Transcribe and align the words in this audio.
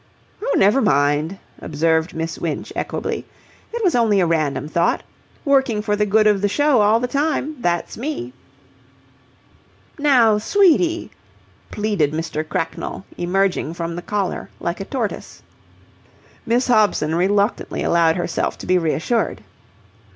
"Oh, 0.41 0.55
never 0.57 0.81
mind," 0.81 1.37
observed 1.61 2.15
Miss 2.15 2.39
Winch, 2.39 2.73
equably. 2.75 3.23
"It 3.71 3.83
was 3.83 3.93
only 3.93 4.19
a 4.19 4.25
random 4.25 4.67
thought. 4.67 5.03
Working 5.45 5.83
for 5.83 5.95
the 5.95 6.07
good 6.07 6.25
of 6.25 6.41
the 6.41 6.47
show 6.47 6.81
all 6.81 6.99
the 6.99 7.07
time. 7.07 7.57
That's 7.61 7.97
me." 7.99 8.33
"Now, 9.99 10.39
sweetie!" 10.39 11.11
pleaded 11.69 12.13
Mr. 12.13 12.43
Cracknell, 12.43 13.05
emerging 13.15 13.75
from 13.75 13.95
the 13.95 14.01
collar 14.01 14.49
like 14.59 14.79
a 14.79 14.85
tortoise. 14.85 15.43
Miss 16.47 16.65
Hobson 16.67 17.13
reluctantly 17.13 17.83
allowed 17.83 18.15
herself 18.15 18.57
to 18.57 18.65
be 18.65 18.79
reassured. 18.79 19.43